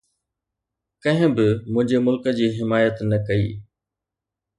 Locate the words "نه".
3.09-3.17